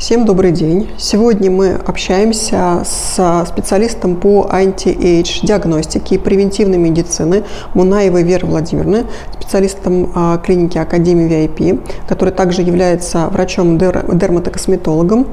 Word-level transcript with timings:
Всем 0.00 0.24
добрый 0.24 0.50
день. 0.50 0.88
Сегодня 0.96 1.50
мы 1.50 1.74
общаемся 1.74 2.84
с 2.86 3.44
специалистом 3.46 4.16
по 4.16 4.48
anti-age 4.50 5.40
диагностике 5.42 6.14
и 6.14 6.18
превентивной 6.18 6.78
медицины 6.78 7.44
Мунаевой 7.74 8.22
Веры 8.22 8.46
Владимировны, 8.46 9.04
специалистом 9.34 10.10
а, 10.14 10.38
клиники 10.38 10.78
Академии 10.78 11.28
VIP, 11.28 11.82
который 12.08 12.32
также 12.32 12.62
является 12.62 13.26
врачом-дерматокосметологом. 13.26 15.26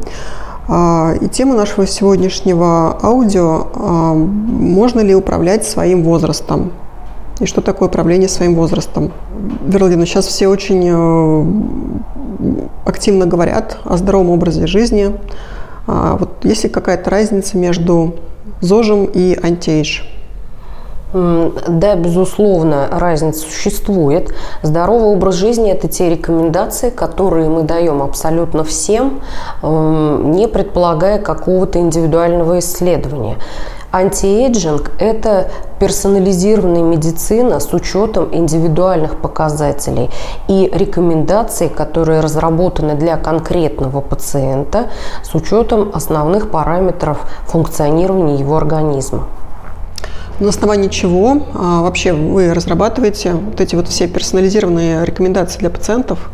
А, 0.67 1.13
и 1.21 1.29
тема 1.29 1.55
нашего 1.55 1.87
сегодняшнего 1.87 2.99
аудио 3.01 3.67
а,– 3.73 4.13
можно 4.15 4.99
ли 4.99 5.15
управлять 5.15 5.65
своим 5.65 6.03
возрастом? 6.03 6.73
И 7.39 7.45
что 7.45 7.61
такое 7.61 7.87
управление 7.87 8.27
своим 8.27 8.55
возрастом? 8.55 9.13
Вера 9.65 9.83
Владимировна, 9.83 10.07
сейчас 10.07 10.27
все 10.27 10.49
очень 10.49 10.85
э, 10.89 11.45
активно 12.85 13.25
говорят 13.25 13.77
о 13.83 13.97
здоровом 13.97 14.31
образе 14.31 14.67
жизни. 14.67 15.15
А 15.87 16.17
вот 16.17 16.43
есть 16.43 16.63
ли 16.63 16.69
какая-то 16.69 17.09
разница 17.09 17.57
между 17.57 18.15
ЗОЖем 18.61 19.05
и 19.05 19.37
антиэйдж? 19.41 20.01
Да, 21.13 21.95
безусловно, 21.95 22.89
разница 22.91 23.39
существует. 23.39 24.33
Здоровый 24.61 25.07
образ 25.07 25.35
жизни– 25.35 25.71
это 25.73 25.87
те 25.87 26.09
рекомендации, 26.09 26.89
которые 26.89 27.47
мы 27.47 27.63
даем 27.63 28.01
абсолютно 28.03 28.65
всем, 28.65 29.21
не 29.63 30.49
предполагая 30.49 31.19
какого-то 31.19 31.79
индивидуального 31.79 32.59
исследования. 32.59 33.37
Антиэйджинг– 33.97 34.91
это 34.99 35.49
персонализированная 35.79 36.83
медицина 36.83 37.59
с 37.59 37.73
учетом 37.73 38.29
индивидуальных 38.31 39.17
показателей 39.19 40.11
и 40.47 40.69
рекомендаций, 40.71 41.67
которые 41.67 42.19
разработаны 42.19 42.93
для 42.93 43.17
конкретного 43.17 44.01
пациента 44.01 44.91
с 45.23 45.33
учетом 45.33 45.89
основных 45.95 46.51
параметров 46.51 47.27
функционирования 47.47 48.35
его 48.35 48.57
организма. 48.57 49.27
На 50.39 50.49
основании 50.49 50.89
чего 50.89 51.41
а, 51.55 51.81
вообще 51.81 52.13
вы 52.13 52.53
разрабатываете 52.53 53.33
вот 53.33 53.59
эти 53.59 53.75
вот 53.75 53.87
все 53.87 54.07
персонализированные 54.07 55.03
рекомендации 55.05 55.57
для 55.57 55.71
пациентов? 55.71 56.29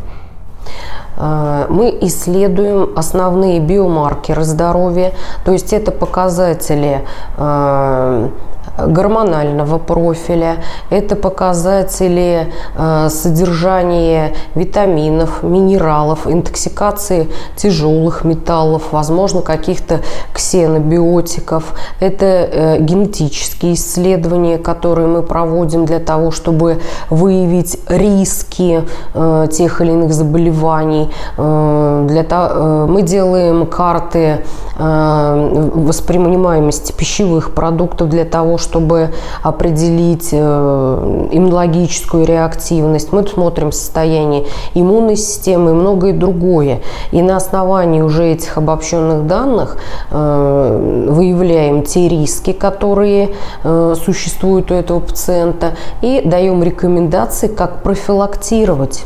А, 1.18 1.68
мы 1.70 1.98
исследуем 2.02 2.90
основные 2.96 3.60
биомаркеры 3.60 4.44
здоровья, 4.44 5.14
то 5.46 5.52
есть 5.52 5.74
это 5.74 5.92
показатели 5.92 7.06
а, 7.38 8.30
гормонального 8.78 9.78
профиля, 9.78 10.58
это 10.90 11.16
показатели 11.16 12.52
э, 12.76 13.10
содержания 13.10 14.34
витаминов, 14.56 15.44
минералов, 15.44 16.28
интоксикации 16.28 17.30
тяжелых 17.56 18.24
металлов, 18.24 18.92
возможно, 18.92 19.42
каких-то 19.42 20.02
ксенобиотиков. 20.34 21.74
Это 22.00 22.26
э, 22.26 22.78
генетические 22.80 23.76
исследования, 23.76 24.58
которые 24.58 25.08
мы 25.08 25.22
проводим 25.22 25.86
для 25.86 26.00
того, 26.00 26.32
чтобы 26.32 26.82
выявить 27.10 27.78
риски 27.88 28.84
э, 29.14 29.48
тех 29.52 29.82
или 29.82 29.92
иных 29.92 30.14
заболеваний. 30.14 31.12
Для 31.38 32.24
того, 32.24 32.88
мы 32.88 33.02
делаем 33.02 33.66
карты 33.66 34.44
воспринимаемости 34.78 36.92
пищевых 36.92 37.54
продуктов 37.54 38.10
для 38.10 38.26
того, 38.26 38.58
чтобы 38.64 39.12
определить 39.44 40.30
э, 40.32 41.28
иммунологическую 41.32 42.26
реактивность. 42.26 43.12
Мы 43.12 43.28
смотрим 43.28 43.72
состояние 43.72 44.46
иммунной 44.74 45.18
системы 45.18 45.72
и 45.72 45.74
многое 45.74 46.14
другое. 46.14 46.82
И 47.12 47.22
на 47.22 47.38
основании 47.38 48.02
уже 48.02 48.32
этих 48.32 48.58
обобщенных 48.58 49.28
данных 49.28 49.78
э, 50.10 51.08
выявляем 51.10 51.84
те 51.84 52.08
риски, 52.08 52.54
которые 52.54 53.30
э, 53.64 53.96
существуют 54.04 54.72
у 54.72 54.74
этого 54.74 55.00
пациента, 55.00 55.74
и 56.02 56.22
даем 56.26 56.64
рекомендации, 56.64 57.48
как 57.48 57.84
профилактировать 57.84 59.04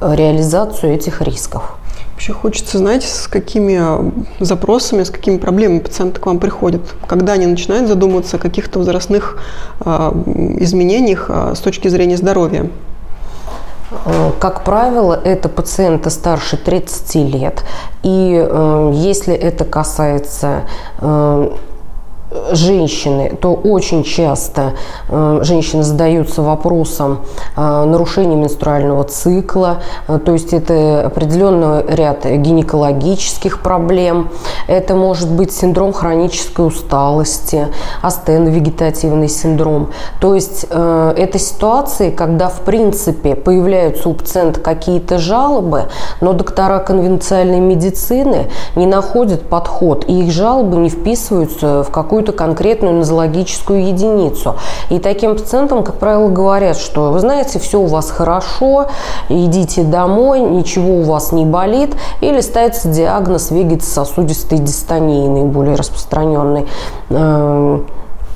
реализацию 0.00 0.94
этих 0.94 1.20
рисков. 1.20 1.76
Вообще 2.14 2.32
хочется 2.32 2.78
знать, 2.78 3.02
с 3.02 3.26
какими 3.26 4.12
запросами, 4.38 5.02
с 5.02 5.10
какими 5.10 5.36
проблемами 5.36 5.80
пациенты 5.80 6.20
к 6.20 6.26
вам 6.26 6.38
приходят, 6.38 6.80
когда 7.08 7.32
они 7.32 7.46
начинают 7.46 7.88
задумываться 7.88 8.36
о 8.36 8.38
каких-то 8.38 8.78
возрастных 8.78 9.36
э, 9.84 10.12
изменениях 10.60 11.26
э, 11.28 11.54
с 11.56 11.58
точки 11.58 11.88
зрения 11.88 12.16
здоровья. 12.16 12.70
Э, 14.04 14.30
как 14.38 14.62
правило, 14.62 15.20
это 15.24 15.48
пациенты 15.48 16.10
старше 16.10 16.56
30 16.56 17.14
лет. 17.34 17.64
И 18.04 18.46
э, 18.48 18.90
если 18.94 19.34
это 19.34 19.64
касается 19.64 20.62
э, 21.00 21.50
женщины, 22.52 23.36
то 23.40 23.54
очень 23.54 24.02
часто 24.02 24.72
э, 25.08 25.40
женщины 25.42 25.82
задаются 25.82 26.42
вопросом 26.42 27.20
э, 27.56 27.84
нарушения 27.84 28.36
менструального 28.36 29.04
цикла, 29.04 29.78
э, 30.08 30.18
то 30.18 30.32
есть 30.32 30.52
это 30.52 31.06
определенный 31.06 31.84
ряд 31.86 32.24
гинекологических 32.24 33.60
проблем, 33.60 34.30
это 34.66 34.94
может 34.94 35.30
быть 35.30 35.52
синдром 35.52 35.92
хронической 35.92 36.66
усталости, 36.66 37.68
астеновегетативный 38.02 39.28
синдром. 39.28 39.90
То 40.20 40.34
есть 40.34 40.64
это 40.64 41.38
ситуации, 41.38 42.10
когда 42.10 42.48
в 42.48 42.60
принципе 42.60 43.34
появляются 43.34 44.08
у 44.08 44.14
пациента 44.14 44.60
какие-то 44.60 45.18
жалобы, 45.18 45.84
но 46.20 46.32
доктора 46.32 46.78
конвенциальной 46.78 47.60
медицины 47.60 48.50
не 48.76 48.86
находят 48.86 49.48
подход, 49.48 50.04
и 50.06 50.24
их 50.24 50.32
жалобы 50.32 50.76
не 50.78 50.88
вписываются 50.88 51.84
в 51.84 51.90
какую-то 51.90 52.23
какую-то 52.24 52.32
конкретную 52.32 52.94
нозологическую 52.94 53.86
единицу. 53.88 54.56
И 54.90 54.98
таким 54.98 55.36
пациентам, 55.36 55.82
как 55.82 55.96
правило, 55.96 56.28
говорят, 56.28 56.76
что 56.76 57.10
вы 57.12 57.20
знаете, 57.20 57.58
все 57.58 57.78
у 57.80 57.86
вас 57.86 58.10
хорошо, 58.10 58.86
идите 59.28 59.82
домой, 59.82 60.40
ничего 60.40 61.00
у 61.00 61.02
вас 61.02 61.32
не 61.32 61.44
болит, 61.44 61.94
или 62.20 62.40
ставится 62.40 62.88
диагноз 62.88 63.50
вегетососудистой 63.50 64.58
дистонии, 64.58 65.28
наиболее 65.28 65.74
распространенный 65.74 66.66
эм, 67.10 67.86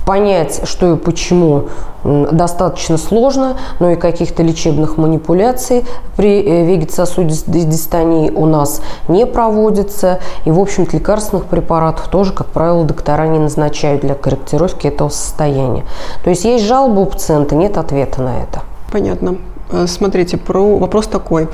понять, 0.08 0.62
что 0.64 0.94
и 0.94 0.96
почему 0.96 1.64
достаточно 2.02 2.96
сложно, 2.96 3.58
но 3.78 3.90
и 3.90 3.96
каких-то 3.96 4.42
лечебных 4.42 4.96
манипуляций 4.96 5.84
при 6.16 6.42
э, 6.42 6.64
вегетососудистой 6.64 7.64
дистонии 7.64 8.30
у 8.30 8.46
нас 8.46 8.80
не 9.08 9.26
проводится. 9.26 10.20
И, 10.46 10.50
в 10.50 10.58
общем-то, 10.58 10.96
лекарственных 10.96 11.44
препаратов 11.44 12.08
тоже, 12.08 12.32
как 12.32 12.46
правило, 12.46 12.84
доктора 12.84 13.26
не 13.26 13.38
назначают 13.38 14.00
для 14.00 14.14
корректировки 14.14 14.86
этого 14.86 15.10
состояния. 15.10 15.84
То 16.24 16.30
есть 16.30 16.46
есть 16.46 16.64
жалоба 16.64 17.00
у 17.00 17.04
пациента, 17.04 17.54
нет 17.54 17.76
ответа 17.76 18.22
на 18.22 18.38
это. 18.38 18.62
Понятно. 18.90 19.36
Э, 19.70 19.86
смотрите, 19.86 20.38
про 20.38 20.78
вопрос 20.78 21.06
такой. 21.06 21.48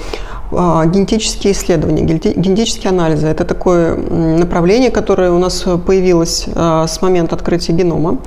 А, 0.53 0.84
генетические 0.87 1.53
исследования, 1.53 2.03
генетические 2.03 2.91
анализы– 2.91 3.27
это 3.28 3.44
такое 3.44 3.97
направление, 3.97 4.91
которое 4.91 5.31
у 5.31 5.38
нас 5.38 5.65
появилось 5.87 6.47
а, 6.55 6.87
с 6.87 7.00
момента 7.03 7.34
открытия 7.34 7.72
генома. 7.72 8.19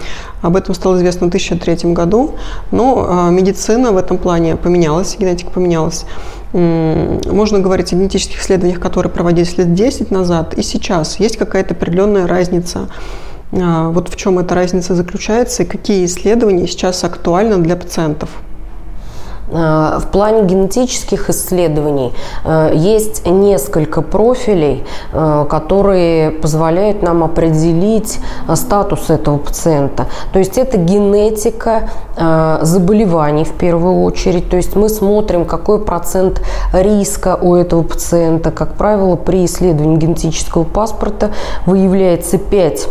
Об 0.41 0.55
этом 0.55 0.73
стало 0.73 0.97
известно 0.97 1.27
в 1.27 1.29
2003 1.29 1.93
году, 1.93 2.35
но 2.71 3.05
а, 3.07 3.29
медицина 3.29 3.91
в 3.91 3.97
этом 3.97 4.17
плане 4.17 4.55
поменялась, 4.55 5.15
генетика 5.17 5.51
поменялась. 5.51 6.05
Можно 6.53 7.59
говорить 7.59 7.91
о 7.91 7.95
генетических 7.97 8.41
исследованиях, 8.41 8.79
которые 8.79 9.11
проводились 9.11 9.57
лет 9.57 9.73
10 9.73 10.11
назад, 10.11 10.53
и 10.53 10.63
сейчас 10.63 11.19
есть 11.19 11.37
какая-то 11.37 11.73
определенная 11.73 12.25
разница. 12.25 12.87
Вот 13.51 14.09
в 14.09 14.15
чем 14.15 14.39
эта 14.39 14.55
разница 14.55 14.95
заключается 14.95 15.63
и 15.63 15.65
какие 15.65 16.05
исследования 16.05 16.67
сейчас 16.67 17.03
актуальны 17.03 17.57
для 17.57 17.75
пациентов– 17.75 18.29
в 19.47 20.03
плане 20.11 20.43
генетических 20.43 21.29
исследований 21.29 22.13
э, 22.43 22.71
есть 22.75 23.25
несколько 23.25 24.01
профилей, 24.01 24.83
э, 25.13 25.45
которые 25.49 26.31
позволяют 26.31 27.01
нам 27.01 27.23
определить 27.23 28.19
статус 28.55 29.09
этого 29.09 29.37
пациента. 29.37 30.07
То 30.33 30.39
есть 30.39 30.57
это 30.57 30.77
генетика 30.77 31.89
заболеваний 32.61 33.43
в 33.43 33.53
первую 33.53 34.01
очередь. 34.03 34.49
То 34.49 34.57
есть 34.57 34.75
мы 34.75 34.89
смотрим, 34.89 35.45
какой 35.45 35.79
процент 35.79 36.41
риска 36.73 37.37
у 37.39 37.55
этого 37.55 37.83
пациента. 37.83 38.51
Как 38.51 38.73
правило, 38.73 39.15
при 39.15 39.45
исследовании 39.45 39.97
генетического 39.97 40.63
паспорта 40.63 41.31
выявляется 41.65 42.37
5 42.37 42.87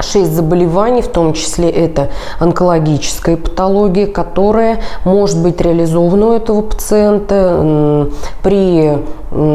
шесть 0.00 0.32
заболеваний, 0.32 1.02
в 1.02 1.08
том 1.08 1.32
числе 1.32 1.70
это 1.70 2.10
онкологическая 2.38 3.36
патология, 3.36 4.06
которая 4.06 4.80
может 5.04 5.38
быть 5.38 5.60
реализована 5.60 6.26
у 6.28 6.32
этого 6.32 6.62
пациента 6.62 8.08
при 8.42 8.98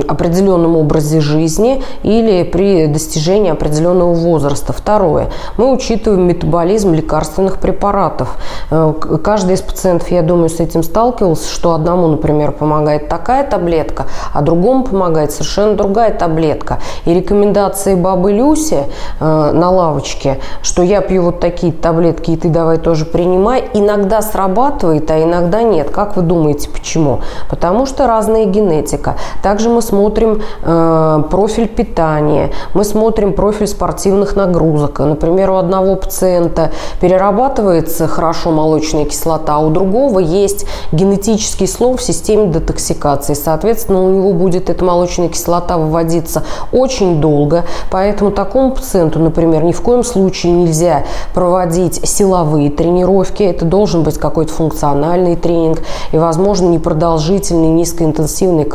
определенном 0.07 0.75
образе 0.77 1.21
жизни 1.21 1.83
или 2.03 2.43
при 2.43 2.87
достижении 2.87 3.51
определенного 3.51 4.13
возраста. 4.13 4.73
Второе. 4.73 5.29
Мы 5.57 5.71
учитываем 5.71 6.27
метаболизм 6.27 6.93
лекарственных 6.93 7.57
препаратов. 7.57 8.35
Э, 8.69 8.93
каждый 9.23 9.55
из 9.55 9.61
пациентов, 9.61 10.09
я 10.11 10.21
думаю, 10.21 10.49
с 10.49 10.59
этим 10.59 10.83
сталкивался, 10.83 11.49
что 11.49 11.73
одному, 11.73 12.07
например, 12.07 12.51
помогает 12.51 13.09
такая 13.09 13.43
таблетка, 13.43 14.05
а 14.33 14.41
другому 14.41 14.83
помогает 14.83 15.31
совершенно 15.31 15.75
другая 15.75 16.13
таблетка. 16.13 16.79
И 17.05 17.13
рекомендации 17.13 17.95
бабы 17.95 18.31
Люси 18.31 18.85
э, 19.19 19.51
на 19.51 19.69
лавочке, 19.71 20.39
что 20.61 20.83
я 20.83 21.01
пью 21.01 21.23
вот 21.23 21.39
такие 21.39 21.73
таблетки, 21.73 22.31
и 22.31 22.37
ты 22.37 22.49
давай 22.49 22.77
тоже 22.77 23.05
принимай, 23.05 23.63
иногда 23.73 24.21
срабатывает, 24.21 25.09
а 25.09 25.21
иногда 25.21 25.63
нет. 25.63 25.89
Как 25.89 26.15
вы 26.15 26.21
думаете, 26.21 26.69
почему? 26.69 27.21
Потому 27.49 27.85
что 27.85 28.07
разная 28.07 28.45
генетика. 28.45 29.15
Также 29.41 29.70
мы 29.71 29.81
смотрим 29.81 30.41
э, 30.63 31.23
профиль 31.29 31.67
питания, 31.67 32.51
мы 32.73 32.83
смотрим 32.83 33.33
профиль 33.33 33.67
спортивных 33.67 34.35
нагрузок. 34.35 34.99
Например, 34.99 35.51
у 35.51 35.55
одного 35.55 35.95
пациента 35.95 36.71
перерабатывается 36.99 38.07
хорошо 38.07 38.51
молочная 38.51 39.05
кислота, 39.05 39.55
а 39.55 39.59
у 39.59 39.69
другого 39.69 40.19
есть 40.19 40.65
генетический 40.91 41.67
слой 41.67 41.97
в 41.97 42.01
системе 42.01 42.47
детоксикации. 42.47 43.33
Соответственно, 43.33 44.03
у 44.03 44.09
него 44.09 44.33
будет 44.33 44.69
эта 44.69 44.83
молочная 44.83 45.29
кислота 45.29 45.77
выводиться 45.77 46.43
очень 46.71 47.21
долго. 47.21 47.65
Поэтому 47.89 48.31
такому 48.31 48.71
пациенту, 48.71 49.19
например, 49.19 49.63
ни 49.63 49.71
в 49.71 49.81
коем 49.81 50.03
случае 50.03 50.53
нельзя 50.53 51.03
проводить 51.33 52.07
силовые 52.07 52.69
тренировки. 52.69 53.43
Это 53.43 53.65
должен 53.65 54.03
быть 54.03 54.17
какой-то 54.17 54.53
функциональный 54.53 55.35
тренинг 55.35 55.79
и, 56.11 56.17
возможно, 56.17 56.67
непродолжительные 56.67 57.71
низкоинтенсивные 57.71 58.65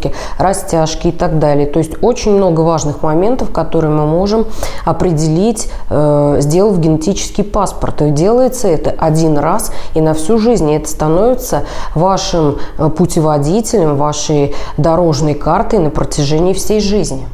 кардионагрузки, 0.00 0.12
растяжки 0.38 1.08
и 1.08 1.12
так 1.12 1.38
далее. 1.38 1.66
То 1.66 1.78
есть 1.78 1.92
очень 2.02 2.32
много 2.32 2.60
важных 2.60 3.02
моментов, 3.02 3.50
которые 3.50 3.92
мы 3.92 4.06
можем 4.06 4.46
определить, 4.84 5.70
э, 5.90 6.36
сделав 6.40 6.78
генетический 6.78 7.44
паспорт. 7.44 8.02
И 8.02 8.10
делается 8.10 8.68
это 8.68 8.94
один 8.98 9.38
раз 9.38 9.72
и 9.94 10.00
на 10.00 10.14
всю 10.14 10.38
жизнь. 10.38 10.70
И 10.70 10.74
это 10.74 10.88
становится 10.88 11.64
вашим 11.94 12.58
э, 12.78 12.88
путеводителем, 12.88 13.96
вашей 13.96 14.54
дорожной 14.76 15.34
картой 15.34 15.78
на 15.78 15.90
протяжении 15.90 16.52
всей 16.52 16.80
жизни. 16.80 17.26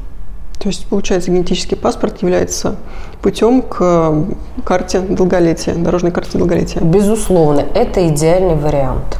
То 0.58 0.68
есть, 0.68 0.86
получается, 0.86 1.30
генетический 1.30 1.76
паспорт 1.76 2.22
является 2.22 2.76
путем 3.22 3.62
к 3.62 3.76
э, 3.80 4.24
карте 4.64 5.00
долголетия, 5.00 5.74
дорожной 5.74 6.12
карте 6.12 6.38
долголетия. 6.38 6.80
Безусловно, 6.82 7.64
это 7.74 8.08
идеальный 8.08 8.56
вариант. 8.56 9.18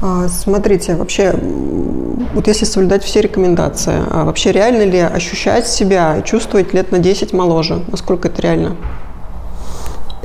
А, 0.00 0.28
смотрите, 0.28 0.94
вообще, 0.94 1.34
вот 2.34 2.46
если 2.46 2.64
соблюдать 2.64 3.02
все 3.02 3.20
рекомендации, 3.20 4.00
а 4.10 4.24
вообще 4.24 4.52
реально 4.52 4.84
ли 4.84 4.98
ощущать 4.98 5.66
себя 5.66 6.22
чувствовать 6.22 6.72
лет 6.72 6.92
на 6.92 6.98
10 6.98 7.32
моложе? 7.32 7.82
Насколько 7.88 8.28
это 8.28 8.40
реально? 8.42 8.76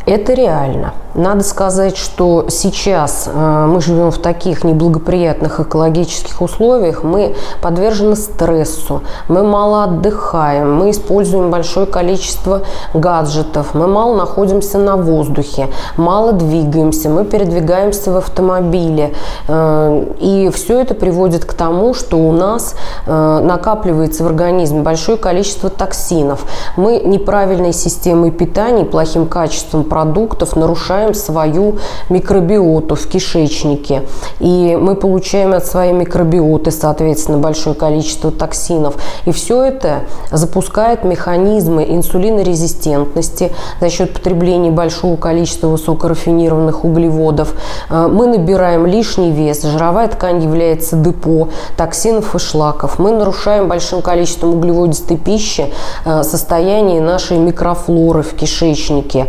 Это 0.06 0.34
реально. 0.34 0.94
Надо 1.16 1.44
сказать, 1.44 1.96
что 1.96 2.48
сейчас 2.50 3.30
э, 3.32 3.66
мы 3.70 3.80
живем 3.82 4.10
в 4.10 4.18
таких 4.18 4.64
неблагоприятных 4.64 5.60
экологических 5.60 6.42
условиях, 6.42 7.04
мы 7.04 7.36
подвержены 7.62 8.16
стрессу, 8.16 9.04
мы 9.28 9.44
мало 9.44 9.84
отдыхаем, 9.84 10.74
мы 10.74 10.90
используем 10.90 11.52
большое 11.52 11.86
количество 11.86 12.64
гаджетов, 12.96 13.76
мы 13.76 13.86
мало 13.86 14.16
находимся 14.16 14.80
на 14.80 14.98
воздухе, 14.98 15.68
мало 15.98 16.34
двигаемся, 16.34 17.10
мы 17.10 17.26
передвигаемся 17.26 18.12
в 18.12 18.18
автомобиле. 18.18 19.14
Э, 19.48 20.06
и 20.20 20.50
все 20.52 20.82
это 20.82 20.96
приводит 20.96 21.46
к 21.46 21.54
тому, 21.54 21.94
что 21.94 22.18
у 22.18 22.32
нас 22.32 22.74
э, 23.06 23.40
накапливается 23.44 24.24
в 24.24 24.28
организме 24.28 24.82
большое 24.82 25.20
количество 25.20 25.70
токсинов. 25.70 26.44
Мы 26.76 27.02
неправильной 27.06 27.72
системой 27.72 28.32
питания, 28.32 28.84
плохим 28.84 29.28
качеством 29.28 29.84
продуктов 29.94 30.56
нарушаем 30.56 31.14
свою 31.14 31.78
микробиоту 32.10 32.96
в 32.96 33.06
кишечнике. 33.06 34.02
И 34.40 34.76
мы 34.76 34.96
получаем 34.96 35.54
от 35.54 35.68
своей 35.68 35.94
микробиоты, 35.94 36.72
соответственно, 36.72 37.38
большое 37.38 37.76
количество 37.76 38.32
токсинов. 38.32 38.96
И 39.26 39.32
все 39.32 39.62
это 39.62 40.00
запускает 40.32 41.04
механизмы 41.04 41.86
инсулинорезистентности 41.88 43.52
за 43.80 43.90
счет 43.92 44.14
потребления 44.14 44.72
большого 44.72 45.16
количества 45.16 45.68
высокорафинированных 45.68 46.84
углеводов. 46.84 47.54
Э, 47.92 48.08
мы 48.08 48.26
набираем 48.26 48.88
лишний 48.88 49.30
вес, 49.30 49.62
жировая 49.62 50.08
ткань 50.08 50.42
является 50.42 50.96
депо 50.96 51.50
токсинов 51.78 52.34
и 52.34 52.40
шлаков. 52.40 52.98
Мы 52.98 53.12
нарушаем 53.12 53.68
большим 53.68 54.02
количеством 54.02 54.56
углеводистой 54.56 55.18
пищи 55.18 55.72
э, 56.04 56.24
состояние 56.24 57.00
нашей 57.00 57.38
микрофлоры 57.38 58.24
в 58.24 58.34
кишечнике. 58.34 59.28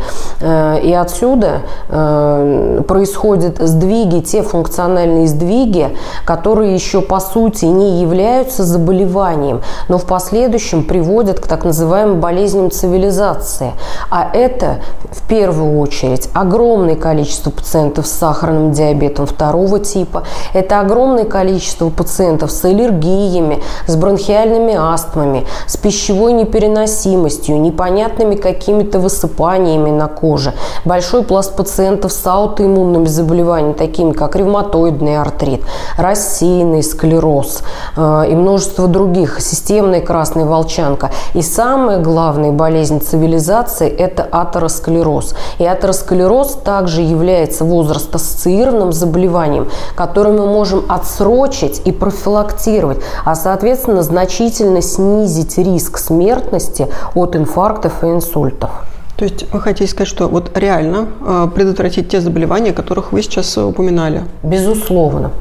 Э, 0.55 0.79
и 0.81 0.93
отсюда 0.93 1.63
э, 1.89 2.83
происходят 2.87 3.59
сдвиги, 3.59 4.21
те 4.21 4.43
функциональные 4.43 5.27
сдвиги, 5.27 5.97
которые 6.25 6.75
еще 6.75 7.01
по 7.01 7.21
сути 7.21 7.65
не 7.65 8.01
являются 8.01 8.65
заболеванием, 8.65 9.63
но 9.89 9.99
в 9.99 10.05
последующем 10.05 10.85
приводят 10.85 11.41
к 11.41 11.47
так 11.47 11.65
называемым 11.65 12.21
болезням 12.21 12.71
цивилизации. 12.71 13.73
А 14.11 14.29
это 14.33 14.81
в 15.11 15.27
первую 15.27 15.79
очередь 15.81 16.29
огромное 16.35 16.97
количество 16.97 17.51
пациентов 17.51 18.07
с 18.07 18.13
сахарным 18.13 18.73
диабетом 18.73 19.27
второго 19.27 19.81
типа, 19.81 20.25
это 20.53 20.81
огромное 20.81 21.25
количество 21.25 21.91
пациентов 21.91 22.51
с 22.51 22.65
аллергиями, 22.65 23.63
с 23.87 23.97
бронхиальными 23.97 24.75
астмами, 24.75 25.47
с 25.67 25.77
пищевой 25.77 26.33
непереносимостью, 26.33 27.61
непонятными 27.61 28.37
какими-то 28.37 28.99
высыпаниями 28.99 29.91
на 29.91 30.09
коже, 30.09 30.44
кожи. 30.45 30.55
Большой 30.85 31.23
пласт 31.23 31.57
пациентов 31.57 32.13
с 32.13 32.27
аутоиммунными 32.27 33.07
заболеваниями, 33.07 33.73
такими 33.73 34.13
как 34.13 34.37
ревматоидный 34.37 35.19
артрит, 35.19 35.63
рассеянный 35.97 36.83
склероз 36.83 37.63
э, 37.97 38.25
и 38.31 38.35
множество 38.35 38.89
других, 38.89 39.41
системная 39.41 40.01
красная 40.01 40.45
волчанка. 40.45 41.11
И 41.35 41.43
самая 41.43 41.99
главная 41.99 42.53
болезнь 42.53 43.01
цивилизации– 43.01 43.89
это 43.99 44.23
атеросклероз. 44.31 45.35
И 45.59 45.65
атеросклероз 45.65 46.59
также 46.65 47.01
является 47.01 47.65
возраст-ассоциированным 47.65 48.93
заболеванием, 48.93 49.69
которое 49.97 50.33
мы 50.33 50.47
можем 50.47 50.85
отсрочить 50.89 51.83
и 51.85 51.93
профилактировать, 51.93 52.99
а 53.25 53.35
соответственно 53.35 54.03
значительно 54.03 54.83
снизить 54.83 55.59
риск 55.59 55.99
смертности 55.99 56.89
от 57.15 57.37
инфарктов 57.37 58.05
и 58.05 58.07
инсультов. 58.07 58.71
То 59.17 59.25
есть 59.25 59.47
вы 59.53 59.61
хотите 59.61 59.91
сказать, 59.91 60.09
что 60.09 60.29
вот 60.29 60.57
реально 60.57 61.09
э, 61.21 61.49
предотвратить 61.55 62.09
те 62.09 62.21
заболевания, 62.21 62.71
о 62.71 62.75
которых 62.75 63.13
вы 63.13 63.23
сейчас 63.23 63.57
упоминали? 63.57 64.25
Безусловно 64.43 65.33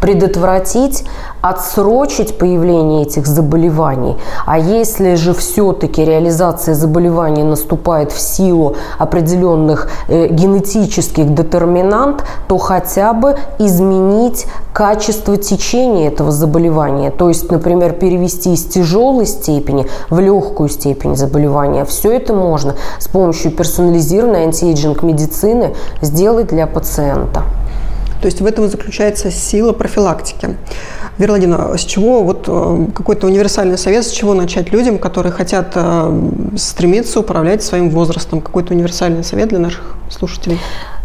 предотвратить, 0.00 1.04
отсрочить 1.40 2.38
появление 2.38 3.02
этих 3.02 3.26
заболеваний. 3.26 4.16
А 4.46 4.58
если 4.58 5.14
же 5.14 5.32
все-таки 5.34 6.04
реализация 6.04 6.74
заболеваний 6.74 7.42
наступает 7.42 8.12
в 8.12 8.20
силу 8.20 8.76
определенных 8.98 9.90
э, 10.08 10.28
генетических 10.28 11.34
детерминант, 11.34 12.24
то 12.48 12.58
хотя 12.58 13.12
бы 13.12 13.36
изменить 13.58 14.46
качество 14.72 15.36
течения 15.36 16.08
этого 16.08 16.32
заболевания. 16.32 17.10
То 17.10 17.28
есть, 17.28 17.50
например, 17.50 17.92
перевести 17.92 18.52
из 18.52 18.64
тяжелой 18.64 19.26
степени 19.26 19.86
в 20.10 20.18
легкую 20.18 20.68
степень 20.68 21.16
заболевания. 21.16 21.84
Все 21.84 22.12
это 22.12 22.34
можно 22.34 22.74
с 22.98 23.08
помощью 23.08 23.52
персонализированной 23.52 24.44
anti-aging 24.44 25.02
медицины 25.02 25.74
сделать 26.02 26.48
для 26.48 26.66
пациента. 26.66 27.44
То 28.20 28.26
есть 28.26 28.40
в 28.40 28.46
этом 28.46 28.68
заключается 28.68 29.30
сила 29.30 29.72
профилактики. 29.72 30.56
Вера 31.18 31.32
Владимировна, 31.32 31.78
с 31.78 31.82
чего 31.82 32.24
вот 32.24 32.44
э, 32.48 32.86
какой-то 32.94 33.28
универсальный 33.28 33.78
совет, 33.78 34.04
с 34.04 34.10
чего 34.10 34.34
начать 34.34 34.72
людям, 34.72 34.98
которые 34.98 35.32
хотят 35.32 35.72
э, 35.74 36.30
стремиться 36.56 37.20
управлять 37.20 37.62
своим 37.62 37.90
возрастом? 37.90 38.40
Какой-то 38.40 38.74
универсальный 38.74 39.22
совет 39.22 39.50
для 39.50 39.60
наших 39.60 39.96
слушателей? 40.10 40.58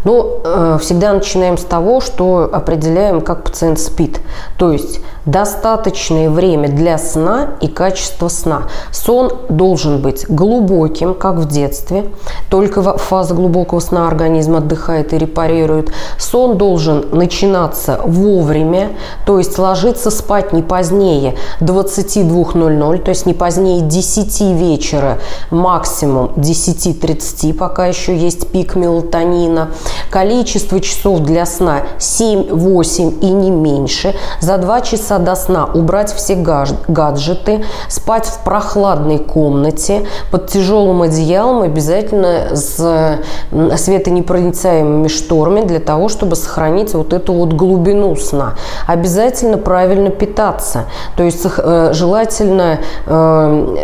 Ну, 0.04 0.40
э, 0.42 0.78
всегда 0.80 1.12
начинаем 1.12 1.58
с 1.58 1.64
того, 1.64 2.00
что 2.00 2.48
определяем, 2.52 3.20
как 3.20 3.44
пациент 3.44 3.78
спит. 3.78 4.20
То 4.56 4.72
есть 4.72 5.00
достаточное 5.30 6.28
время 6.28 6.68
для 6.68 6.98
сна 6.98 7.50
и 7.60 7.68
качество 7.68 8.28
сна. 8.28 8.64
Сон 8.90 9.30
должен 9.48 10.02
быть 10.02 10.26
глубоким, 10.28 11.14
как 11.14 11.36
в 11.36 11.46
детстве. 11.46 12.06
Только 12.48 12.82
фаза 12.98 13.34
глубокого 13.34 13.80
сна 13.80 14.08
организм 14.08 14.56
отдыхает 14.56 15.12
и 15.12 15.18
репарирует. 15.18 15.92
Сон 16.18 16.58
должен 16.58 17.06
начинаться 17.12 18.00
вовремя, 18.04 18.90
то 19.24 19.38
есть 19.38 19.58
ложиться 19.58 20.10
спать 20.10 20.52
не 20.52 20.62
позднее 20.62 21.36
22.00, 21.60 22.98
то 22.98 23.08
есть 23.08 23.26
не 23.26 23.34
позднее 23.34 23.82
10 23.82 24.40
вечера, 24.58 25.18
максимум 25.50 26.32
10.30, 26.36 27.54
пока 27.54 27.86
еще 27.86 28.16
есть 28.16 28.50
пик 28.50 28.74
мелатонина. 28.74 29.70
Количество 30.10 30.80
часов 30.80 31.20
для 31.20 31.46
сна 31.46 31.82
7-8 31.98 33.20
и 33.20 33.30
не 33.30 33.50
меньше. 33.50 34.14
За 34.40 34.58
2 34.58 34.80
часа 34.80 35.19
до 35.20 35.34
сна 35.34 35.68
убрать 35.72 36.12
все 36.12 36.34
гаджеты, 36.34 37.64
спать 37.88 38.26
в 38.26 38.44
прохладной 38.44 39.18
комнате, 39.18 40.06
под 40.30 40.48
тяжелым 40.48 41.02
одеялом, 41.02 41.62
обязательно 41.62 42.54
с 42.56 43.18
светонепроницаемыми 43.50 45.08
шторами 45.08 45.62
для 45.62 45.80
того, 45.80 46.08
чтобы 46.08 46.36
сохранить 46.36 46.94
вот 46.94 47.12
эту 47.12 47.32
вот 47.32 47.52
глубину 47.52 48.16
сна. 48.16 48.54
Обязательно 48.86 49.58
правильно 49.58 50.10
питаться, 50.10 50.84
то 51.16 51.22
есть 51.22 51.44
э, 51.44 51.90
желательно 51.92 52.80
э, 53.06 53.76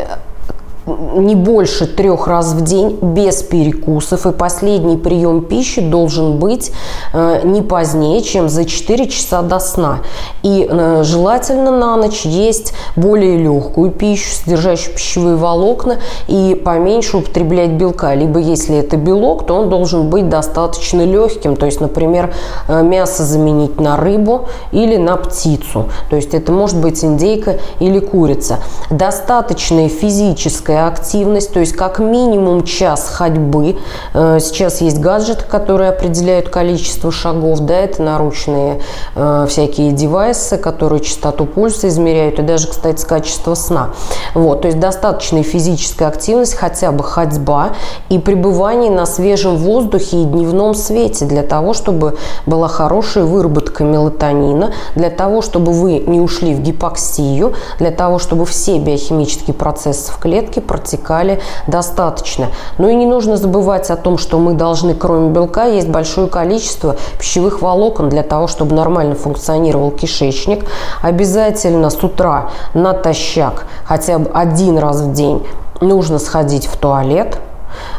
не 0.86 1.34
больше 1.34 1.86
трех 1.86 2.26
раз 2.28 2.52
в 2.52 2.62
день 2.62 2.98
без 3.02 3.42
перекусов. 3.42 4.26
И 4.26 4.32
последний 4.32 4.96
прием 4.96 5.42
пищи 5.42 5.80
должен 5.80 6.38
быть 6.38 6.70
э, 7.12 7.40
не 7.44 7.62
позднее, 7.62 8.22
чем 8.22 8.48
за 8.48 8.64
4 8.64 9.08
часа 9.08 9.42
до 9.42 9.58
сна. 9.58 9.98
И 10.42 10.66
э, 10.68 11.02
желательно 11.02 11.72
на 11.72 11.96
ночь 11.96 12.24
есть 12.24 12.72
более 12.94 13.36
легкую 13.36 13.90
пищу, 13.90 14.30
содержащую 14.32 14.94
пищевые 14.94 15.36
волокна, 15.36 15.98
и 16.28 16.60
поменьше 16.64 17.16
употреблять 17.16 17.70
белка. 17.70 18.14
Либо 18.14 18.38
если 18.38 18.76
это 18.76 18.96
белок, 18.96 19.46
то 19.46 19.54
он 19.54 19.68
должен 19.68 20.08
быть 20.08 20.28
достаточно 20.28 21.04
легким. 21.04 21.56
То 21.56 21.66
есть, 21.66 21.80
например, 21.80 22.32
э, 22.68 22.82
мясо 22.82 23.24
заменить 23.24 23.80
на 23.80 23.96
рыбу 23.96 24.46
или 24.70 24.96
на 24.96 25.16
птицу. 25.16 25.88
То 26.10 26.16
есть 26.16 26.32
это 26.32 26.52
может 26.52 26.80
быть 26.80 27.04
индейка 27.04 27.58
или 27.80 27.98
курица. 27.98 28.58
Достаточная 28.90 29.88
физическая 29.88 30.75
физическая 30.76 30.86
активность, 30.86 31.52
то 31.52 31.60
есть 31.60 31.72
как 31.72 31.98
минимум 31.98 32.64
час 32.64 33.08
ходьбы. 33.12 33.76
Э, 34.14 34.38
сейчас 34.40 34.80
есть 34.80 34.98
гаджеты, 34.98 35.44
которые 35.44 35.90
определяют 35.90 36.48
количество 36.48 37.10
шагов, 37.10 37.60
да, 37.60 37.74
это 37.74 38.02
наручные 38.02 38.80
э, 39.14 39.46
всякие 39.48 39.92
девайсы, 39.92 40.56
которые 40.58 41.00
частоту 41.00 41.46
пульса 41.46 41.88
измеряют 41.88 42.38
и 42.38 42.42
даже, 42.42 42.68
кстати, 42.68 43.04
качество 43.04 43.54
сна. 43.54 43.90
Вот, 44.34 44.62
то 44.62 44.68
есть 44.68 44.78
достаточная 44.78 45.42
физическая 45.42 46.08
активность, 46.08 46.54
хотя 46.54 46.92
бы 46.92 47.04
ходьба 47.04 47.70
и 48.08 48.18
пребывание 48.18 48.90
на 48.90 49.06
свежем 49.06 49.56
воздухе 49.56 50.22
и 50.22 50.24
дневном 50.24 50.74
свете 50.74 51.24
для 51.24 51.42
того, 51.42 51.72
чтобы 51.72 52.16
была 52.46 52.68
хорошая 52.68 53.24
выработка 53.24 53.84
мелатонина, 53.84 54.72
для 54.94 55.10
того, 55.10 55.42
чтобы 55.42 55.72
вы 55.72 55.98
не 56.06 56.20
ушли 56.20 56.54
в 56.54 56.60
гипоксию, 56.60 57.54
для 57.78 57.90
того, 57.90 58.18
чтобы 58.18 58.44
все 58.44 58.78
биохимические 58.78 59.54
процессы 59.54 60.12
в 60.12 60.18
клетке 60.18 60.60
протекали 60.66 61.40
достаточно. 61.66 62.48
Но 62.78 62.88
и 62.88 62.94
не 62.94 63.06
нужно 63.06 63.36
забывать 63.36 63.90
о 63.90 63.96
том, 63.96 64.18
что 64.18 64.38
мы 64.38 64.54
должны, 64.54 64.94
кроме 64.94 65.30
белка, 65.30 65.64
есть 65.64 65.88
большое 65.88 66.26
количество 66.26 66.96
пищевых 67.18 67.62
волокон 67.62 68.08
для 68.08 68.22
того, 68.22 68.46
чтобы 68.46 68.74
нормально 68.74 69.14
функционировал 69.14 69.90
кишечник. 69.90 70.66
Обязательно 71.02 71.90
с 71.90 72.02
утра 72.02 72.50
натощак 72.74 73.66
хотя 73.84 74.18
бы 74.18 74.30
один 74.32 74.78
раз 74.78 75.00
в 75.00 75.12
день 75.12 75.46
нужно 75.80 76.18
сходить 76.18 76.66
в 76.66 76.76
туалет 76.76 77.38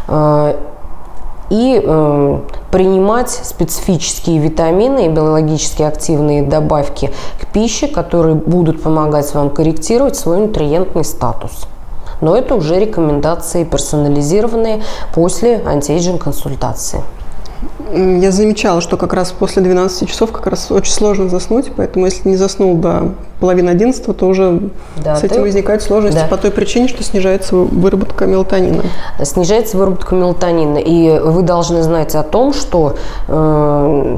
э, 0.08 0.56
и 1.50 1.82
э, 1.84 2.40
принимать 2.72 3.30
специфические 3.30 4.40
витамины 4.40 5.06
и 5.06 5.10
биологически 5.10 5.84
активные 5.84 6.44
добавки 6.44 7.12
к 7.42 7.48
пище, 7.48 7.88
которые 7.88 8.36
будут 8.36 8.82
помогать 8.82 9.34
вам 9.34 9.50
корректировать 9.50 10.16
свой 10.16 10.40
нутриентный 10.40 11.06
статус 11.06 11.68
но 12.22 12.36
это 12.38 12.56
уже 12.56 12.80
рекомендации 12.80 13.64
персонализированные 13.64 14.82
после 15.14 15.62
anti-aging 15.66 16.24
консультации. 16.24 17.02
Я 17.94 18.32
замечала, 18.32 18.82
что 18.82 18.98
как 18.98 19.14
раз 19.14 19.32
после 19.32 19.62
12 19.62 20.10
часов 20.10 20.32
как 20.32 20.48
раз 20.48 20.72
очень 20.72 20.92
сложно 20.92 21.30
заснуть, 21.30 21.72
поэтому 21.76 22.06
если 22.06 22.30
не 22.30 22.36
заснул 22.36 22.76
до 22.76 23.14
половины 23.40 23.70
11, 23.70 24.18
то 24.18 24.26
уже 24.26 24.70
да, 24.98 25.16
с 25.16 25.24
этим 25.24 25.36
ты... 25.36 25.42
возникают 25.42 25.84
сложности 25.84 26.20
да. 26.20 26.28
по 26.28 26.38
той 26.38 26.52
причине, 26.52 26.88
что 26.88 27.04
снижается 27.04 27.56
выработка 27.56 28.26
мелатонина. 28.26 28.84
Снижается 29.24 29.78
выработка 29.78 30.16
мелатонина, 30.16 30.78
и 30.78 31.20
вы 31.20 31.44
должны 31.44 31.84
знать 31.84 32.16
о 32.16 32.24
том, 32.24 32.54
что 32.54 32.96
э, 33.28 34.18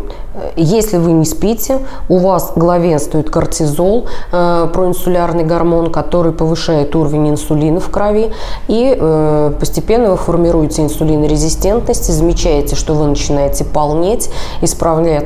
если 0.56 0.98
вы 0.98 1.12
не 1.12 1.26
спите, 1.26 1.80
у 2.08 2.18
вас 2.18 2.54
главенствует 2.56 3.30
кортизол, 3.30 4.08
э, 4.32 4.68
проинсулярный 4.74 5.44
гормон, 5.44 5.92
который 5.92 6.32
повышает 6.32 6.96
уровень 6.96 7.30
инсулина 7.30 7.80
в 7.80 7.90
крови, 7.90 8.32
и 8.68 8.96
э, 8.98 9.54
постепенно 9.60 10.12
вы 10.12 10.18
формируете 10.18 10.82
инсулинорезистентность, 10.82 12.12
замечаете, 12.12 12.76
что 12.76 12.94
вы 12.94 13.08
начинаете 13.08 13.59
полнеть, 13.64 14.30
и 14.62 14.68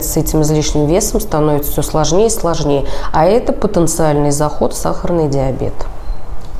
с 0.04 0.18
этим 0.18 0.42
излишним 0.42 0.86
весом 0.86 1.20
становится 1.20 1.72
все 1.72 1.82
сложнее 1.82 2.28
и 2.28 2.30
сложнее. 2.30 2.86
А 3.12 3.25
это 3.25 3.54
потенциальный 3.54 4.32
заход 4.32 4.74
в 4.74 4.78
сахарный 4.78 5.28
диабет. 5.28 5.74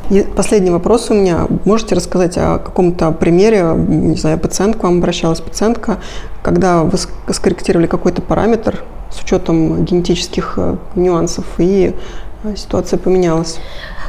И 0.10 0.22
последний 0.22 0.70
вопрос 0.70 1.10
у 1.10 1.14
меня. 1.14 1.48
Можете 1.66 1.96
рассказать 1.96 2.38
о 2.38 2.60
каком-то 2.60 3.12
примере, 3.12 3.74
не 3.76 4.16
знаю, 4.16 4.38
пациент 4.38 4.76
к 4.76 4.84
вам 4.84 4.98
обращалась, 4.98 5.40
пациентка, 5.40 6.00
когда 6.42 6.84
вы 6.84 6.98
скорректировали 7.34 7.88
какой-то 7.88 8.22
параметр 8.22 8.84
с 9.12 9.22
учетом 9.22 9.86
генетических 9.86 10.56
э, 10.58 10.76
нюансов, 10.96 11.46
и 11.58 11.96
э, 12.44 12.56
ситуация 12.56 13.00
поменялась? 13.00 13.60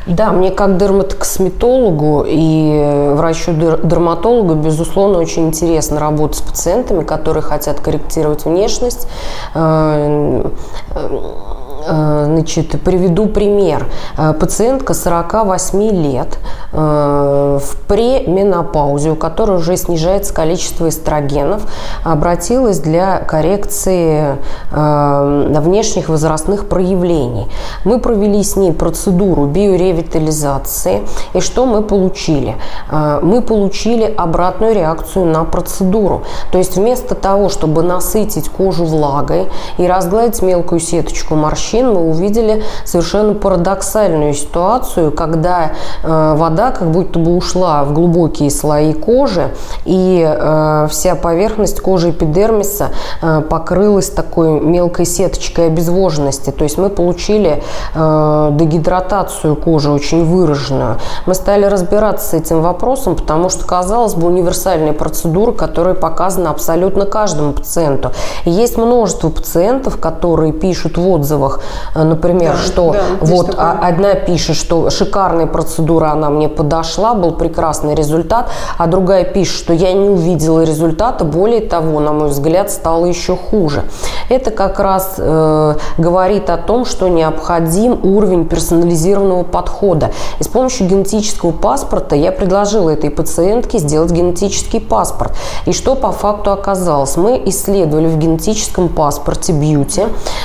Да, 0.07 0.33
мне 0.33 0.51
как 0.51 0.77
дерматокосметологу 0.77 2.25
и 2.27 3.13
врачу-дерматологу, 3.15 4.55
безусловно, 4.55 5.19
очень 5.19 5.49
интересно 5.49 5.99
работать 5.99 6.39
с 6.39 6.43
пациентами, 6.43 7.05
которые 7.05 7.43
хотят 7.43 7.81
корректировать 7.81 8.45
внешность. 8.45 9.09
Э, 9.55 10.51
Э, 10.95 11.54
значит, 11.85 12.81
приведу 12.83 13.27
пример. 13.27 13.87
Э, 14.17 14.33
пациентка 14.33 14.95
48 14.95 15.91
лет 15.91 16.39
э, 16.73 17.59
в 17.61 17.77
пременопаузе, 17.87 19.11
у 19.11 19.17
которой 19.17 19.59
уже 19.59 19.77
снижается 19.77 20.33
количество 20.33 20.89
эстрогенов, 20.89 21.63
обратилась 22.05 22.81
для 22.81 23.19
коррекции 23.19 24.37
внешних 24.71 26.09
возрастных 26.09 26.69
проявлений. 26.69 27.49
Мы 27.85 27.99
провели 27.99 28.43
с 28.43 28.57
ней 28.57 28.73
процедуру 28.73 29.47
биоревитализации. 29.47 31.03
И 31.35 31.41
что 31.41 31.67
мы 31.67 31.83
получили? 31.83 32.57
Мы 32.91 33.43
получили 33.43 34.13
обратную 34.17 34.75
реакцию 34.75 35.27
на 35.27 35.45
процедуру. 35.45 36.23
То 36.53 36.59
есть 36.59 36.77
вместо 36.77 37.15
того, 37.15 37.49
чтобы 37.49 37.83
насытить 37.83 38.49
кожу 38.49 38.85
влагой 38.85 39.49
и 39.79 39.87
разгладить 39.87 40.43
мелкую 40.43 40.81
сеточку 40.81 41.35
морщин, 41.35 41.74
мужчин 41.75 41.93
мы 41.93 42.09
увидели 42.09 42.63
совершенно 42.85 43.35
парадоксальную 43.35 44.35
ситуацию, 44.35 45.11
когда 45.13 45.73
э, 46.03 46.35
вода 46.37 46.71
как 46.71 46.91
будто 46.91 47.19
бы 47.19 47.37
ушла 47.37 47.85
в 47.85 47.93
глубокие 47.93 48.51
слои 48.51 48.93
кожи, 48.93 49.51
и 49.85 50.25
э, 50.27 50.87
вся 50.91 51.15
поверхность 51.17 51.81
кожи 51.81 52.11
эпидермиса 52.11 52.91
э, 53.23 53.43
покрылась 53.49 54.11
такой 54.11 54.61
мелкой 54.61 55.07
сеточкой 55.07 55.67
обезвоженности. 55.67 56.51
То 56.51 56.65
есть 56.65 56.79
мы 56.79 56.89
получили 56.89 57.63
дегидратацию 57.95 59.57
кожи 59.57 59.91
очень 59.91 60.25
выраженную. 60.25 60.99
Мы 61.27 61.35
стали 61.35 61.65
разбираться 61.65 62.31
с 62.31 62.35
этим 62.35 62.63
вопросом, 62.63 63.17
потому 63.17 63.49
что, 63.49 63.65
казалось 63.65 64.15
бы, 64.15 64.29
универсальная 64.29 64.93
процедура, 64.93 65.53
которая 65.53 65.95
показана 65.95 66.51
абсолютно 66.51 67.07
каждому 67.07 67.53
пациенту. 67.53 68.13
Есть 68.45 68.77
множество 68.77 69.31
пациентов, 69.31 69.99
которые 70.01 70.53
пишут 70.53 70.99
в 70.99 71.09
отзывах, 71.09 71.61
например, 71.95 72.53
да, 72.53 72.59
что 72.59 72.93
да, 72.93 73.01
вот 73.21 73.47
такое. 73.47 73.71
одна 73.71 74.15
пишет, 74.15 74.57
что 74.57 74.91
шикарная 74.91 75.47
процедура, 75.47 76.11
она 76.11 76.31
мне 76.31 76.49
подошла, 76.49 77.15
был 77.15 77.33
прекрасный 77.33 77.95
результат, 77.95 78.49
а 78.79 78.87
другая 78.87 79.25
пишет, 79.25 79.57
что 79.57 79.73
я 79.73 79.93
не 79.93 80.09
увидела 80.09 80.63
результата, 80.63 81.25
более 81.25 81.61
того, 81.61 82.01
на 82.01 82.13
мой 82.13 82.29
взгляд, 82.29 82.71
стало 82.71 83.07
еще 83.07 83.37
хуже. 83.37 83.85
Это 84.29 84.51
как 84.51 84.79
раз 84.81 85.15
э, 85.19 85.75
говорит 85.99 86.51
о 86.51 86.57
том, 86.57 86.85
что 86.85 87.09
необходим 87.09 87.99
уровень 88.03 88.47
персонализированного 88.47 89.45
подхода. 89.45 90.11
И 90.39 90.45
с 90.45 90.49
помощью 90.49 90.87
генетического 90.89 91.53
паспорта 91.53 92.17
я 92.17 92.33
предложила 92.33 92.91
этой 92.91 93.11
пациентке 93.11 93.79
сделать 93.79 94.11
генетический 94.13 94.81
паспорт. 94.81 95.33
И 95.67 95.73
что 95.73 95.95
по 95.95 96.13
факту 96.13 96.53
оказалось? 96.53 97.17
Мы 97.17 97.43
исследовали 97.47 98.07
в 98.07 98.19
генетическом 98.19 98.89
паспорте 98.89 99.53
бьюти 99.53 100.03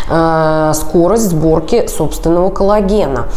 э, 0.09 0.71
скорость 0.75 1.08
сборки 1.17 1.87
собственного 1.87 2.49
коллагена. 2.49 3.27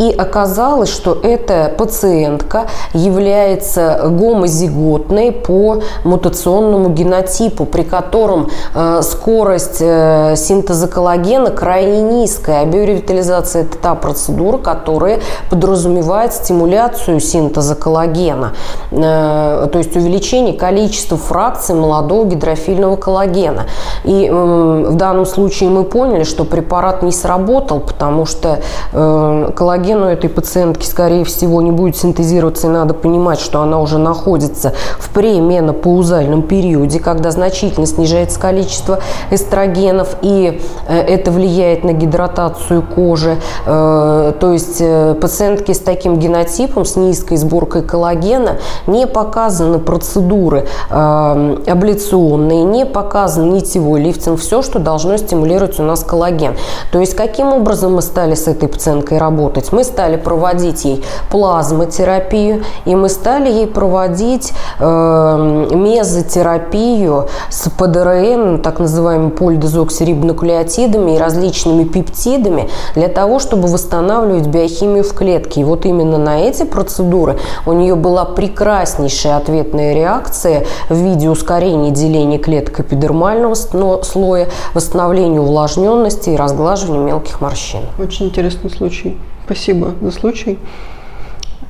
И 0.00 0.10
оказалось, 0.12 0.88
что 0.88 1.12
эта 1.22 1.70
пациентка 1.76 2.68
является 2.94 4.00
гомозиготной 4.08 5.30
по 5.30 5.82
мутационному 6.04 6.88
генотипу, 6.88 7.66
при 7.66 7.82
котором 7.82 8.48
э, 8.74 9.02
скорость 9.02 9.76
э, 9.80 10.36
синтеза 10.36 10.88
коллагена 10.88 11.50
крайне 11.50 12.00
низкая. 12.00 12.62
А 12.62 12.64
биоревитализация– 12.64 13.62
это 13.64 13.76
та 13.76 13.94
процедура, 13.94 14.56
которая 14.56 15.20
подразумевает 15.50 16.32
стимуляцию 16.32 17.20
синтеза 17.20 17.74
коллагена, 17.74 18.54
э, 18.90 19.68
то 19.70 19.78
есть 19.78 19.94
увеличение 19.96 20.54
количества 20.54 21.18
фракций 21.18 21.74
молодого 21.74 22.24
гидрофильного 22.24 22.96
коллагена. 22.96 23.66
И 24.04 24.30
в 24.30 24.94
данном 24.94 25.26
случае 25.26 25.68
мы 25.68 25.84
поняли, 25.84 26.24
что 26.24 26.44
препарат 26.44 27.02
не 27.02 27.12
сработал, 27.12 27.80
потому 27.80 28.24
что 28.24 28.60
э, 28.94 29.50
коллаген 29.90 30.02
у 30.02 30.06
этой 30.06 30.30
пациентки, 30.30 30.86
скорее 30.86 31.24
всего, 31.24 31.60
не 31.62 31.70
будет 31.70 31.96
синтезироваться, 31.96 32.66
и 32.68 32.70
надо 32.70 32.94
понимать, 32.94 33.40
что 33.40 33.60
она 33.60 33.80
уже 33.80 33.98
находится 33.98 34.72
в 34.98 35.10
пременопаузальном 35.10 36.42
периоде, 36.42 37.00
когда 37.00 37.30
значительно 37.30 37.86
снижается 37.86 38.38
количество 38.40 39.00
эстрогенов, 39.30 40.16
и 40.22 40.60
э, 40.88 40.98
это 40.98 41.30
влияет 41.30 41.84
на 41.84 41.92
гидратацию 41.92 42.82
кожи. 42.82 43.38
Э, 43.66 44.32
то 44.38 44.52
есть 44.52 44.82
пациентки 45.20 45.72
с 45.72 45.78
таким 45.80 46.18
генотипом, 46.18 46.84
с 46.84 46.96
низкой 46.96 47.36
сборкой 47.36 47.82
коллагена, 47.82 48.58
не 48.86 49.06
показаны 49.06 49.78
процедуры 49.78 50.66
абляционные, 50.90 52.64
не 52.64 52.86
показан 52.86 53.52
нитевой 53.52 54.00
лифтинг, 54.00 54.38
все, 54.40 54.62
что 54.62 54.78
должно 54.78 55.16
стимулировать 55.16 55.80
у 55.80 55.82
нас 55.82 56.04
коллаген. 56.04 56.54
То 56.92 57.00
есть 57.00 57.14
каким 57.14 57.52
образом 57.52 57.94
мы 57.94 58.02
стали 58.02 58.34
с 58.34 58.46
этой 58.46 58.68
пациенткой 58.68 59.18
работать? 59.18 59.72
Мы 59.72 59.79
стали 59.84 60.16
проводить 60.16 60.84
ей 60.84 61.04
плазмотерапию, 61.30 62.64
и 62.84 62.94
мы 62.94 63.08
стали 63.08 63.50
ей 63.50 63.66
проводить 63.66 64.52
э, 64.78 65.68
мезотерапию 65.70 67.28
с 67.50 67.68
ПДРН, 67.70 68.62
так 68.62 68.78
называемыми 68.78 69.30
полидезоксирибонуклеотидами 69.30 71.16
и 71.16 71.18
различными 71.18 71.84
пептидами 71.84 72.68
для 72.94 73.08
того, 73.08 73.38
чтобы 73.38 73.68
восстанавливать 73.68 74.46
биохимию 74.46 75.04
в 75.04 75.14
клетке. 75.14 75.60
И 75.60 75.64
вот 75.64 75.86
именно 75.86 76.18
на 76.18 76.40
эти 76.40 76.64
процедуры 76.64 77.38
у 77.66 77.72
нее 77.72 77.94
была 77.94 78.24
прекраснейшая 78.24 79.36
ответная 79.36 79.94
реакция 79.94 80.66
в 80.88 80.96
виде 80.96 81.28
ускорения 81.28 81.90
деления 81.90 82.38
клеток 82.38 82.80
эпидермального 82.80 83.54
слоя, 83.54 84.48
восстановления 84.74 85.40
увлажненности 85.40 86.30
и 86.30 86.36
разглаживания 86.36 87.00
мелких 87.00 87.40
морщин. 87.40 87.80
Очень 87.98 88.26
интересный 88.26 88.70
случай. 88.70 89.18
Спасибо 89.50 89.96
за 90.00 90.12
случай. 90.12 90.60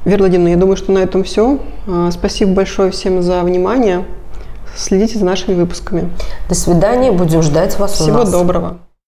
Вера 0.05 0.19
Владимировна, 0.19 0.49
я 0.49 0.57
думаю, 0.59 0.77
что 0.77 0.93
на 0.93 0.99
этом 0.99 1.25
все. 1.25 1.59
А, 1.87 2.11
спасибо 2.11 2.53
большое 2.53 2.91
всем 2.91 3.23
за 3.23 3.41
внимание. 3.41 4.05
Следите 4.77 5.19
за 5.19 5.25
нашими 5.25 5.55
выпусками. 5.55 6.11
До 6.47 6.55
свидания. 6.55 7.11
Будем 7.11 7.41
ждать 7.41 7.79
вас 7.79 7.95
Всего 7.95 8.25
доброго. 8.25 8.81